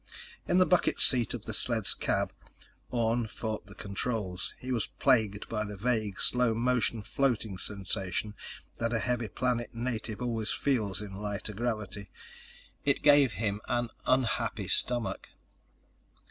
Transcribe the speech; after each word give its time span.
In 0.47 0.57
the 0.57 0.65
bucket 0.65 0.99
seat 0.99 1.35
of 1.35 1.45
the 1.45 1.53
sled's 1.53 1.93
cab, 1.93 2.33
Orne 2.89 3.27
fought 3.27 3.67
the 3.67 3.75
controls. 3.75 4.55
He 4.57 4.71
was 4.71 4.87
plagued 4.87 5.47
by 5.47 5.63
the 5.63 5.77
vague 5.77 6.19
slow 6.19 6.55
motion 6.55 7.03
floating 7.03 7.59
sensation 7.59 8.33
that 8.79 8.93
a 8.95 8.97
heavy 8.97 9.27
planet 9.27 9.75
native 9.75 10.19
always 10.19 10.49
feels 10.49 11.03
in 11.03 11.13
lighter 11.13 11.53
gravity. 11.53 12.09
It 12.83 13.03
gave 13.03 13.33
him 13.33 13.61
an 13.67 13.89
unhappy 14.07 14.67
stomach. 14.69 15.27